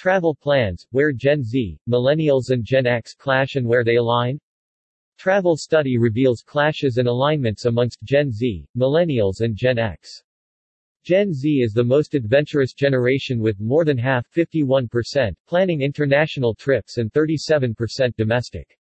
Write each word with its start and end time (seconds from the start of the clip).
Travel 0.00 0.34
plans, 0.34 0.86
where 0.92 1.12
Gen 1.12 1.42
Z, 1.42 1.78
Millennials 1.86 2.48
and 2.48 2.64
Gen 2.64 2.86
X 2.86 3.12
clash 3.12 3.56
and 3.56 3.66
where 3.66 3.84
they 3.84 3.96
align? 3.96 4.40
Travel 5.18 5.58
study 5.58 5.98
reveals 5.98 6.40
clashes 6.40 6.96
and 6.96 7.06
alignments 7.06 7.66
amongst 7.66 8.02
Gen 8.02 8.32
Z, 8.32 8.66
Millennials 8.74 9.42
and 9.42 9.54
Gen 9.54 9.78
X. 9.78 10.22
Gen 11.04 11.34
Z 11.34 11.60
is 11.60 11.74
the 11.74 11.84
most 11.84 12.14
adventurous 12.14 12.72
generation 12.72 13.40
with 13.40 13.60
more 13.60 13.84
than 13.84 13.98
half 13.98 14.26
51% 14.34 15.34
planning 15.46 15.82
international 15.82 16.54
trips 16.54 16.96
and 16.96 17.12
37% 17.12 18.16
domestic. 18.16 18.78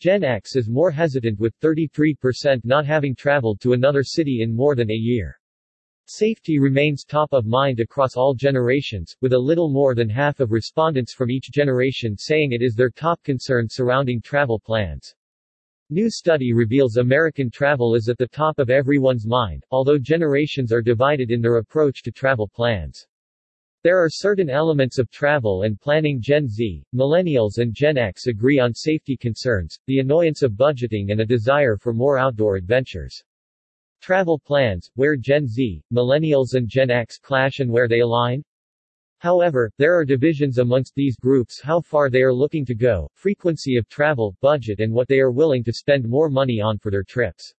Gen 0.00 0.22
X 0.22 0.54
is 0.54 0.68
more 0.68 0.90
hesitant 0.90 1.40
with 1.40 1.58
33% 1.60 2.62
not 2.62 2.84
having 2.84 3.14
traveled 3.14 3.58
to 3.62 3.72
another 3.72 4.02
city 4.02 4.42
in 4.42 4.54
more 4.54 4.74
than 4.74 4.90
a 4.90 4.94
year. 4.94 5.40
Safety 6.06 6.58
remains 6.58 7.04
top 7.04 7.32
of 7.32 7.46
mind 7.46 7.78
across 7.78 8.16
all 8.16 8.34
generations, 8.34 9.16
with 9.20 9.32
a 9.32 9.38
little 9.38 9.70
more 9.70 9.94
than 9.94 10.08
half 10.08 10.40
of 10.40 10.50
respondents 10.50 11.14
from 11.14 11.30
each 11.30 11.50
generation 11.50 12.16
saying 12.16 12.52
it 12.52 12.60
is 12.60 12.74
their 12.74 12.90
top 12.90 13.22
concern 13.22 13.68
surrounding 13.68 14.20
travel 14.20 14.58
plans. 14.58 15.14
New 15.90 16.10
study 16.10 16.52
reveals 16.52 16.96
American 16.96 17.50
travel 17.50 17.94
is 17.94 18.08
at 18.08 18.18
the 18.18 18.26
top 18.26 18.58
of 18.58 18.68
everyone's 18.68 19.26
mind, 19.26 19.62
although 19.70 19.98
generations 19.98 20.72
are 20.72 20.82
divided 20.82 21.30
in 21.30 21.40
their 21.40 21.58
approach 21.58 22.02
to 22.02 22.10
travel 22.10 22.48
plans. 22.48 23.06
There 23.84 23.98
are 23.98 24.08
certain 24.08 24.48
elements 24.48 24.98
of 24.98 25.10
travel 25.10 25.62
and 25.62 25.80
planning 25.80 26.20
Gen 26.20 26.48
Z, 26.48 26.84
Millennials 26.94 27.58
and 27.58 27.74
Gen 27.74 27.98
X 27.98 28.26
agree 28.26 28.58
on 28.58 28.74
safety 28.74 29.16
concerns, 29.16 29.78
the 29.86 29.98
annoyance 29.98 30.42
of 30.42 30.52
budgeting 30.52 31.10
and 31.10 31.20
a 31.20 31.26
desire 31.26 31.76
for 31.76 31.92
more 31.92 32.18
outdoor 32.18 32.56
adventures. 32.56 33.22
Travel 34.02 34.40
plans, 34.40 34.90
where 34.96 35.16
Gen 35.16 35.46
Z, 35.46 35.80
Millennials 35.94 36.54
and 36.54 36.68
Gen 36.68 36.90
X 36.90 37.18
clash 37.18 37.60
and 37.60 37.70
where 37.70 37.86
they 37.86 38.00
align? 38.00 38.42
However, 39.18 39.70
there 39.78 39.96
are 39.96 40.04
divisions 40.04 40.58
amongst 40.58 40.96
these 40.96 41.16
groups 41.16 41.60
how 41.60 41.80
far 41.80 42.10
they 42.10 42.22
are 42.22 42.34
looking 42.34 42.64
to 42.64 42.74
go, 42.74 43.08
frequency 43.14 43.76
of 43.76 43.88
travel, 43.88 44.36
budget 44.40 44.80
and 44.80 44.92
what 44.92 45.06
they 45.06 45.20
are 45.20 45.30
willing 45.30 45.62
to 45.62 45.72
spend 45.72 46.08
more 46.08 46.28
money 46.28 46.60
on 46.60 46.78
for 46.78 46.90
their 46.90 47.04
trips. 47.04 47.54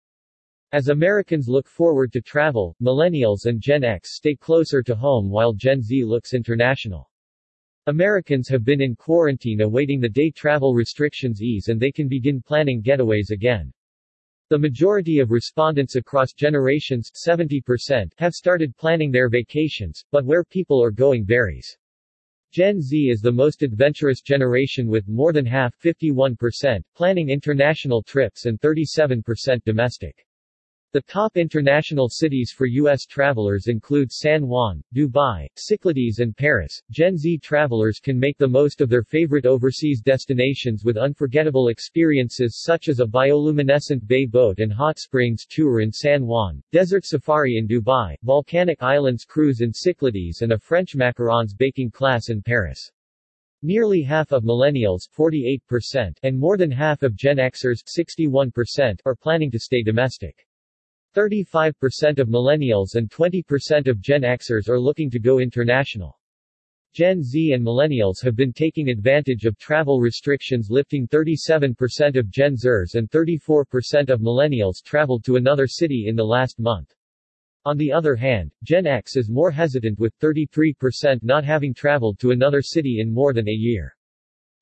As 0.74 0.90
Americans 0.90 1.48
look 1.48 1.66
forward 1.66 2.12
to 2.12 2.20
travel, 2.20 2.76
millennials 2.82 3.46
and 3.46 3.62
Gen 3.62 3.86
X 3.86 4.18
stay 4.18 4.36
closer 4.36 4.84
to 4.84 4.96
home 4.96 5.30
while 5.30 5.54
Gen 5.54 5.82
Z 5.82 6.04
looks 6.04 6.34
international. 6.34 7.10
Americans 7.88 8.50
have 8.50 8.66
been 8.66 8.82
in 8.82 8.98
quarantine 8.98 9.62
awaiting 9.62 10.02
the 10.02 10.10
day 10.10 10.30
travel 10.30 10.74
restrictions 10.74 11.42
ease 11.42 11.70
and 11.70 11.80
they 11.80 11.92
can 11.94 12.10
begin 12.10 12.42
planning 12.42 12.84
getaways 12.84 13.32
again. 13.32 13.72
The 14.54 14.60
majority 14.60 15.18
of 15.18 15.32
respondents 15.32 15.96
across 15.96 16.32
generations 16.34 17.10
70% 17.28 18.12
have 18.20 18.34
started 18.36 18.78
planning 18.78 19.10
their 19.10 19.28
vacations, 19.28 20.06
but 20.12 20.26
where 20.26 20.44
people 20.44 20.80
are 20.84 20.92
going 20.92 21.26
varies. 21.26 21.76
Gen 22.52 22.80
Z 22.80 23.10
is 23.10 23.20
the 23.20 23.32
most 23.32 23.64
adventurous 23.64 24.22
generation 24.22 24.88
with 24.88 25.08
more 25.08 25.34
than 25.34 25.44
half 25.44 25.74
51% 25.82 26.84
planning 26.96 27.30
international 27.30 28.04
trips 28.04 28.46
and 28.46 28.62
37% 28.62 29.64
domestic. 29.64 30.24
The 30.94 31.02
top 31.02 31.38
international 31.38 32.08
cities 32.08 32.54
for 32.56 32.68
U.S. 32.68 33.08
travelers 33.08 33.66
include 33.66 34.12
San 34.12 34.46
Juan, 34.46 34.84
Dubai, 34.94 35.48
Cyclades 35.58 36.20
and 36.20 36.38
Paris. 36.38 36.80
Gen 36.92 37.18
Z 37.18 37.40
travelers 37.40 38.00
can 38.00 38.20
make 38.20 38.38
the 38.38 38.48
most 38.48 38.80
of 38.80 38.90
their 38.90 39.02
favorite 39.02 39.48
overseas 39.48 40.02
destinations 40.02 40.86
with 40.86 40.98
unforgettable 40.98 41.70
experiences 41.70 42.62
such 42.62 42.90
as 42.90 43.00
a 43.00 43.08
bioluminescent 43.08 44.06
bay 44.06 44.28
boat 44.28 44.60
and 44.60 44.72
hot 44.72 45.00
springs 45.00 45.48
tour 45.50 45.80
in 45.80 45.92
San 45.92 46.28
Juan, 46.28 46.62
desert 46.72 47.06
safari 47.08 47.58
in 47.58 47.68
Dubai, 47.68 48.16
volcanic 48.22 48.84
islands 48.84 49.26
cruise 49.26 49.62
in 49.62 49.74
Cyclades 49.74 50.44
and 50.44 50.52
a 50.52 50.60
French 50.60 50.96
macarons 50.96 51.58
baking 51.58 51.90
class 51.90 52.30
in 52.30 52.40
Paris. 52.40 52.92
Nearly 53.64 54.04
half 54.04 54.32
of 54.32 54.44
millennials 54.44 55.10
48% 55.18 56.18
and 56.22 56.38
more 56.38 56.56
than 56.56 56.70
half 56.70 57.02
of 57.02 57.16
Gen 57.16 57.38
Xers 57.38 57.80
61% 57.98 59.00
are 59.08 59.16
planning 59.16 59.50
to 59.50 59.58
stay 59.58 59.82
domestic. 59.82 60.46
35% 61.14 62.20
of 62.20 62.28
millennials 62.28 62.96
and 62.96 63.10
20% 63.10 63.88
of 63.88 64.02
Gen 64.02 64.24
Xers 64.24 64.68
are 64.68 64.80
looking 64.80 65.10
to 65.10 65.20
go 65.20 65.40
international. 65.40 66.20
Gen 66.94 67.24
Z 67.24 67.54
and 67.54 67.66
millennials 67.66 68.24
have 68.24 68.36
been 68.36 68.54
taking 68.54 68.90
advantage 68.90 69.46
of 69.46 69.58
travel 69.58 70.00
restrictions 70.00 70.70
lifting 70.70 71.08
37% 71.08 72.18
of 72.18 72.30
Gen 72.30 72.56
Zers 72.56 72.94
and 72.94 73.10
34% 73.10 74.10
of 74.10 74.22
millennials 74.22 74.84
traveled 74.84 75.24
to 75.26 75.38
another 75.38 75.66
city 75.66 76.06
in 76.08 76.16
the 76.16 76.24
last 76.24 76.60
month. 76.60 76.94
On 77.66 77.78
the 77.78 77.92
other 77.92 78.16
hand, 78.16 78.52
Gen 78.64 78.86
X 78.86 79.16
is 79.16 79.30
more 79.30 79.50
hesitant 79.50 79.98
with 79.98 80.18
33% 80.20 81.24
not 81.24 81.44
having 81.44 81.74
traveled 81.74 82.20
to 82.20 82.32
another 82.32 82.62
city 82.62 83.00
in 83.00 83.14
more 83.14 83.34
than 83.34 83.48
a 83.48 83.52
year. 83.52 83.96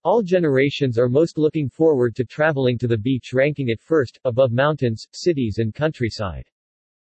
All 0.04 0.24
generations 0.24 0.98
are 0.98 1.08
most 1.08 1.38
looking 1.38 1.70
forward 1.70 2.16
to 2.16 2.26
traveling 2.26 2.78
to 2.80 2.88
the 2.88 2.98
beach 2.98 3.34
ranking 3.34 3.70
it 3.70 3.80
first, 3.80 4.20
above 4.26 4.52
mountains, 4.52 5.08
cities 5.12 5.60
and 5.60 5.76
countryside. 5.76 6.46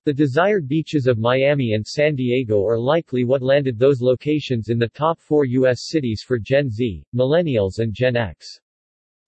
The 0.05 0.15
desired 0.15 0.69
beaches 0.69 1.09
of 1.09 1.19
Miami 1.19 1.73
and 1.73 1.85
San 1.85 2.15
Diego 2.15 2.65
are 2.65 2.79
likely 2.79 3.25
what 3.25 3.43
landed 3.43 3.77
those 3.77 4.01
locations 4.01 4.69
in 4.69 4.79
the 4.79 4.89
top 4.89 5.21
four 5.21 5.45
U.S. 5.47 5.89
cities 5.89 6.23
for 6.25 6.39
Gen 6.39 6.71
Z, 6.71 7.05
Millennials 7.13 7.81
and 7.81 7.93
Gen 7.93 8.15
X. 8.15 8.61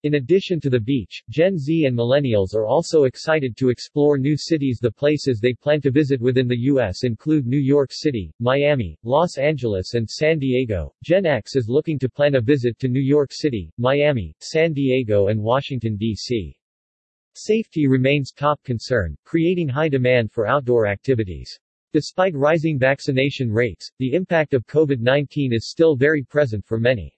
In 0.05 0.15
addition 0.15 0.61
to 0.61 0.71
the 0.71 0.79
beach, 0.79 1.25
Gen 1.29 1.59
Z 1.59 1.87
and 1.87 1.99
millennials 1.99 2.55
are 2.55 2.67
also 2.67 3.03
excited 3.03 3.57
to 3.57 3.69
explore 3.69 4.17
new 4.17 4.37
cities. 4.37 4.79
The 4.81 4.93
places 4.93 5.41
they 5.41 5.55
plan 5.55 5.81
to 5.81 5.91
visit 5.91 6.21
within 6.21 6.47
the 6.47 6.61
U.S. 6.71 7.03
include 7.03 7.49
New 7.49 7.59
York 7.59 7.91
City, 7.93 8.33
Miami, 8.39 8.97
Los 9.03 9.39
Angeles, 9.39 9.95
and 9.95 10.09
San 10.09 10.39
Diego. 10.39 10.95
Gen 11.03 11.27
X 11.27 11.57
is 11.57 11.69
looking 11.69 11.99
to 11.99 12.09
plan 12.09 12.37
a 12.37 12.41
visit 12.41 12.79
to 12.79 12.87
New 12.87 13.01
York 13.01 13.33
City, 13.33 13.73
Miami, 13.77 14.37
San 14.39 14.73
Diego, 14.73 15.27
and 15.27 15.43
Washington, 15.43 15.97
D.C. 15.97 16.57
Safety 17.35 17.89
remains 17.89 18.31
top 18.31 18.63
concern, 18.63 19.17
creating 19.25 19.67
high 19.67 19.89
demand 19.89 20.31
for 20.31 20.47
outdoor 20.47 20.87
activities. 20.87 21.59
Despite 21.93 22.37
rising 22.37 22.79
vaccination 22.79 23.51
rates, 23.51 23.91
the 23.99 24.15
impact 24.15 24.55
of 24.55 24.65
COVID 24.69 25.01
19 25.01 25.53
is 25.53 25.69
still 25.69 25.97
very 25.97 26.23
present 26.23 26.65
for 26.65 26.79
many. 26.79 27.18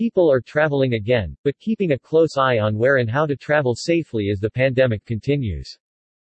People 0.00 0.32
are 0.32 0.40
traveling 0.40 0.94
again, 0.94 1.36
but 1.44 1.58
keeping 1.58 1.92
a 1.92 1.98
close 1.98 2.38
eye 2.38 2.58
on 2.58 2.78
where 2.78 2.96
and 2.96 3.10
how 3.10 3.26
to 3.26 3.36
travel 3.36 3.74
safely 3.74 4.30
as 4.30 4.40
the 4.40 4.48
pandemic 4.48 5.04
continues. 5.04 5.76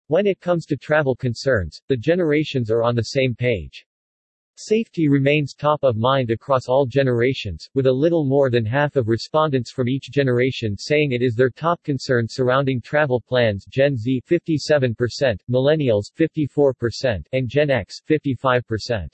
When 0.06 0.26
it 0.26 0.40
comes 0.40 0.64
to 0.64 0.78
travel 0.78 1.14
concerns, 1.14 1.78
the 1.86 1.96
generations 1.98 2.70
are 2.70 2.82
on 2.82 2.96
the 2.96 3.02
same 3.02 3.34
page. 3.34 3.84
Safety 4.56 5.08
remains 5.08 5.52
top 5.52 5.80
of 5.82 5.98
mind 5.98 6.30
across 6.30 6.68
all 6.68 6.86
generations, 6.86 7.68
with 7.74 7.84
a 7.84 7.92
little 7.92 8.24
more 8.24 8.48
than 8.48 8.64
half 8.64 8.96
of 8.96 9.08
respondents 9.08 9.70
from 9.70 9.90
each 9.90 10.10
generation 10.10 10.74
saying 10.78 11.12
it 11.12 11.20
is 11.20 11.34
their 11.34 11.50
top 11.50 11.82
concern 11.82 12.26
surrounding 12.26 12.80
travel 12.80 13.20
plans 13.20 13.66
Gen 13.66 13.94
Z 13.94 14.22
57%, 14.26 15.38
Millennials 15.50 16.06
54%, 16.18 17.26
and 17.32 17.46
Gen 17.46 17.68
X 17.68 18.00
55%. 18.08 19.08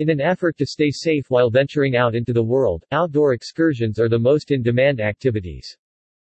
In 0.00 0.08
an 0.08 0.18
effort 0.18 0.56
to 0.56 0.64
stay 0.64 0.90
safe 0.90 1.26
while 1.28 1.50
venturing 1.50 1.94
out 1.94 2.14
into 2.14 2.32
the 2.32 2.42
world, 2.42 2.86
outdoor 2.90 3.34
excursions 3.34 4.00
are 4.00 4.08
the 4.08 4.18
most 4.18 4.50
in-demand 4.50 4.98
activities. 4.98 5.76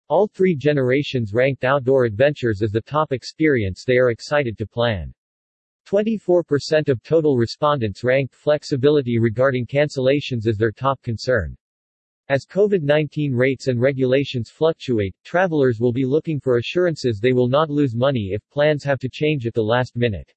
All 0.09 0.27
three 0.27 0.55
generations 0.55 1.31
ranked 1.31 1.63
outdoor 1.63 2.05
adventures 2.05 2.63
as 2.63 2.71
the 2.71 2.81
top 2.81 3.11
experience 3.11 3.83
they 3.85 3.97
are 3.97 4.09
excited 4.09 4.57
to 4.57 4.65
plan. 4.65 5.13
24% 5.87 6.89
of 6.89 7.03
total 7.03 7.37
respondents 7.37 8.03
ranked 8.03 8.33
flexibility 8.33 9.19
regarding 9.19 9.67
cancellations 9.67 10.47
as 10.47 10.57
their 10.57 10.71
top 10.71 10.99
concern. 11.03 11.55
As 12.29 12.47
COVID-19 12.47 13.35
rates 13.35 13.67
and 13.67 13.79
regulations 13.79 14.49
fluctuate, 14.49 15.13
travelers 15.23 15.79
will 15.79 15.93
be 15.93 16.03
looking 16.03 16.39
for 16.39 16.57
assurances 16.57 17.19
they 17.19 17.31
will 17.31 17.47
not 17.47 17.69
lose 17.69 17.93
money 17.93 18.31
if 18.33 18.41
plans 18.49 18.83
have 18.83 18.97
to 18.97 19.07
change 19.07 19.45
at 19.45 19.53
the 19.53 19.61
last 19.61 19.95
minute. 19.95 20.33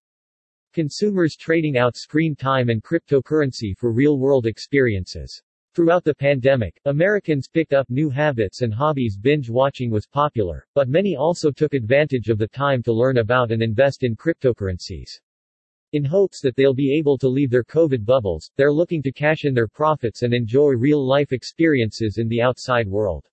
Consumers 0.75 1.37
trading 1.37 1.79
out 1.79 1.97
screen 1.97 2.35
time 2.35 2.69
and 2.69 2.83
cryptocurrency 2.83 3.79
for 3.79 3.93
real-world 3.93 4.45
experiences. 4.45 5.41
Throughout 5.73 6.03
the 6.03 6.17
pandemic, 6.17 6.81
Americans 6.87 7.47
picked 7.47 7.73
up 7.73 7.89
new 7.89 8.11
habits 8.11 8.63
and 8.63 8.75
hobbies 8.75 9.17
binge 9.17 9.49
watching 9.49 9.89
was 9.89 10.09
popular, 10.09 10.67
but 10.75 10.89
many 10.89 11.15
also 11.15 11.53
took 11.53 11.75
advantage 11.75 12.29
of 12.29 12.39
the 12.39 12.49
time 12.49 12.83
to 12.83 12.93
learn 12.93 13.19
about 13.19 13.53
and 13.53 13.63
invest 13.63 14.03
in 14.03 14.17
cryptocurrencies. 14.17 15.21
In 15.93 16.05
hopes 16.05 16.41
that 16.41 16.57
they'll 16.57 16.75
be 16.75 16.93
able 16.99 17.19
to 17.19 17.29
leave 17.29 17.51
their 17.51 17.63
COVID 17.63 18.05
bubbles, 18.05 18.51
they're 18.57 18.73
looking 18.73 19.01
to 19.05 19.13
cash 19.13 19.45
in 19.45 19.55
their 19.55 19.69
profits 19.69 20.23
and 20.23 20.35
enjoy 20.35 20.71
real-life 20.71 21.31
experiences 21.31 22.19
in 22.19 22.27
the 22.27 22.43
outside 22.43 22.89
world. 22.89 23.25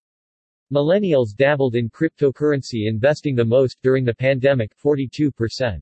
Millennials 0.71 1.35
dabbled 1.35 1.73
in 1.73 1.89
cryptocurrency 1.89 2.87
investing 2.87 3.33
the 3.33 3.43
most 3.43 3.79
during 3.81 4.05
the 4.05 4.13
pandemic, 4.13 4.77
42%. 4.77 5.81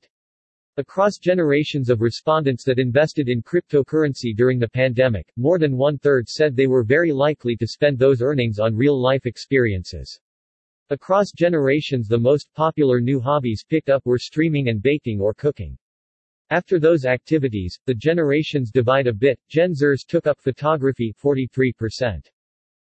Across 0.79 1.17
generations 1.17 1.89
of 1.89 1.99
respondents 1.99 2.63
that 2.63 2.79
invested 2.79 3.27
in 3.27 3.43
cryptocurrency 3.43 4.33
during 4.33 4.59
the 4.59 4.69
pandemic, 4.69 5.29
more 5.35 5.59
than 5.59 5.75
one-third 5.75 6.29
said 6.29 6.55
they 6.55 6.67
were 6.67 6.85
very 6.85 7.11
likely 7.11 7.57
to 7.57 7.67
spend 7.67 7.99
those 7.99 8.21
earnings 8.21 8.59
on 8.59 8.77
real-life 8.77 9.25
experiences. 9.25 10.21
Across 10.89 11.33
generations 11.33 12.07
the 12.07 12.17
most 12.17 12.53
popular 12.53 13.01
new 13.01 13.19
hobbies 13.19 13.65
picked 13.67 13.89
up 13.89 14.05
were 14.05 14.17
streaming 14.17 14.69
and 14.69 14.81
baking 14.81 15.19
or 15.19 15.33
cooking. 15.33 15.77
After 16.49 16.79
those 16.79 17.03
activities, 17.03 17.77
the 17.85 17.93
generations 17.93 18.71
divide 18.71 19.07
a 19.07 19.13
bit. 19.13 19.37
Gen 19.49 19.73
Zers 19.73 20.07
took 20.07 20.27
up 20.27 20.39
photography 20.39 21.13
43%. 21.21 22.25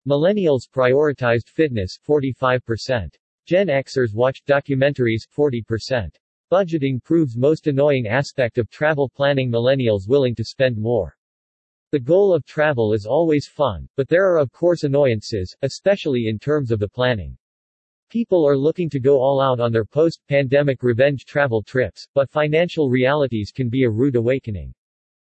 Millennials 0.07 0.63
prioritized 0.73 1.49
fitness 1.49 1.99
45%. 2.03 3.13
Gen 3.45 3.67
Xers 3.67 4.15
watched 4.15 4.47
documentaries 4.47 5.27
40%. 5.37 6.09
Budgeting 6.51 7.03
proves 7.03 7.35
most 7.35 7.65
annoying 7.65 8.05
aspect 8.05 8.59
of 8.59 8.69
travel 8.69 9.09
planning 9.09 9.49
millennials 9.49 10.07
willing 10.07 10.35
to 10.35 10.43
spend 10.43 10.77
more. 10.77 11.17
The 11.91 11.99
goal 11.99 12.35
of 12.35 12.45
travel 12.45 12.93
is 12.93 13.07
always 13.07 13.47
fun, 13.47 13.89
but 13.95 14.07
there 14.07 14.31
are 14.31 14.37
of 14.37 14.51
course 14.51 14.83
annoyances, 14.83 15.55
especially 15.63 16.27
in 16.27 16.37
terms 16.37 16.69
of 16.69 16.79
the 16.79 16.87
planning. 16.87 17.35
People 18.09 18.47
are 18.47 18.55
looking 18.55 18.91
to 18.91 18.99
go 18.99 19.19
all 19.19 19.41
out 19.41 19.59
on 19.59 19.71
their 19.71 19.85
post-pandemic 19.85 20.83
revenge 20.83 21.25
travel 21.25 21.63
trips, 21.63 22.07
but 22.13 22.29
financial 22.29 22.91
realities 22.91 23.51
can 23.51 23.67
be 23.67 23.83
a 23.83 23.89
rude 23.89 24.15
awakening. 24.15 24.71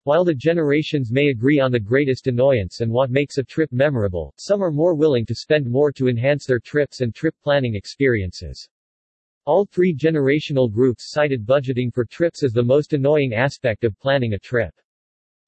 While 0.05 0.25
the 0.25 0.33
generations 0.33 1.11
may 1.11 1.29
agree 1.29 1.59
on 1.59 1.71
the 1.71 1.79
greatest 1.79 2.25
annoyance 2.25 2.81
and 2.81 2.91
what 2.91 3.11
makes 3.11 3.37
a 3.37 3.43
trip 3.43 3.71
memorable, 3.71 4.33
some 4.37 4.63
are 4.63 4.71
more 4.71 4.95
willing 4.95 5.25
to 5.27 5.35
spend 5.35 5.69
more 5.69 5.91
to 5.91 6.07
enhance 6.07 6.47
their 6.47 6.59
trips 6.59 7.01
and 7.01 7.13
trip 7.13 7.35
planning 7.43 7.75
experiences. 7.75 8.67
All 9.45 9.65
three 9.65 9.95
generational 9.95 10.71
groups 10.71 11.11
cited 11.11 11.45
budgeting 11.45 11.93
for 11.93 12.03
trips 12.03 12.43
as 12.43 12.51
the 12.51 12.63
most 12.63 12.93
annoying 12.93 13.33
aspect 13.33 13.83
of 13.83 13.99
planning 13.99 14.33
a 14.33 14.39
trip. 14.39 14.73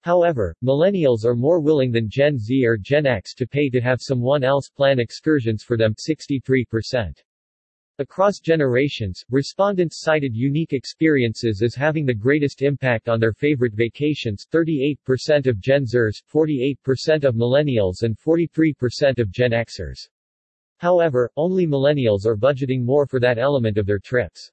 However, 0.02 0.56
millennials 0.64 1.26
are 1.26 1.36
more 1.36 1.60
willing 1.60 1.92
than 1.92 2.08
Gen 2.08 2.38
Z 2.38 2.64
or 2.66 2.78
Gen 2.78 3.08
X 3.08 3.34
to 3.34 3.48
pay 3.48 3.70
to 3.70 3.82
have 3.82 4.00
someone 4.00 4.44
else 4.44 4.70
plan 4.70 5.00
excursions 5.00 5.64
for 5.64 5.78
them 5.78 5.96
63%. 5.96 7.24
Across 8.00 8.42
generations, 8.42 9.26
respondents 9.32 10.02
cited 10.02 10.36
unique 10.36 10.74
experiences 10.74 11.64
as 11.64 11.74
having 11.74 12.06
the 12.06 12.14
greatest 12.14 12.62
impact 12.62 13.10
on 13.10 13.20
their 13.20 13.34
favorite 13.34 13.74
vacations 13.74 14.46
38% 14.54 15.48
of 15.48 15.60
Gen 15.60 15.84
Zers, 15.84 16.22
48% 16.32 17.24
of 17.24 17.34
millennials 17.34 18.04
and 18.04 18.16
43% 18.16 19.18
of 19.18 19.32
Gen 19.32 19.52
Xers. 19.52 20.08
However, 20.78 21.32
only 21.36 21.66
millennials 21.66 22.26
are 22.26 22.38
budgeting 22.38 22.84
more 22.84 23.08
for 23.08 23.20
that 23.20 23.38
element 23.38 23.78
of 23.78 23.86
their 23.86 24.00
trips. 24.00 24.52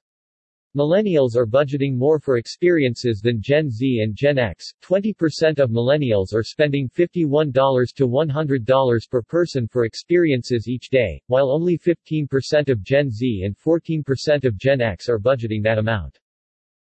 Millennials 0.75 1.37
are 1.37 1.47
budgeting 1.47 1.95
more 1.95 2.19
for 2.19 2.35
experiences 2.35 3.21
than 3.21 3.39
Gen 3.39 3.69
Z 3.69 4.01
and 4.01 4.13
Gen 4.13 4.37
X. 4.37 4.73
20% 4.83 5.59
of 5.59 5.69
millennials 5.69 6.33
are 6.33 6.43
spending 6.43 6.89
$51 6.89 7.93
to 7.93 8.07
$100 8.07 9.09
per 9.09 9.21
person 9.21 9.69
for 9.69 9.85
experiences 9.85 10.67
each 10.67 10.89
day, 10.89 11.21
while 11.27 11.49
only 11.49 11.77
15% 11.77 12.69
of 12.69 12.83
Gen 12.83 13.09
Z 13.09 13.43
and 13.45 13.57
14% 13.57 14.43
of 14.43 14.57
Gen 14.57 14.81
X 14.81 15.07
are 15.07 15.17
budgeting 15.17 15.63
that 15.63 15.77
amount. 15.77 16.19